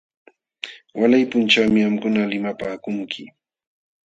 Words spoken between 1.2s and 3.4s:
punchawmi qamkuna limapaakunki.